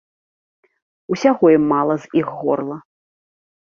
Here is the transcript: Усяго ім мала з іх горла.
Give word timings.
Усяго 1.15 1.53
ім 1.59 1.63
мала 1.75 2.01
з 2.07 2.23
іх 2.25 2.35
горла. 2.43 2.83